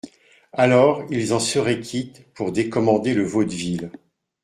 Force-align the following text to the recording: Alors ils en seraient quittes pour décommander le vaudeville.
Alors 0.53 1.05
ils 1.11 1.31
en 1.31 1.39
seraient 1.39 1.79
quittes 1.79 2.25
pour 2.33 2.51
décommander 2.51 3.13
le 3.13 3.23
vaudeville. 3.23 3.91